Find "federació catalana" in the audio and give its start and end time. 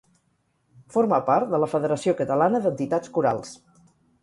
1.75-2.65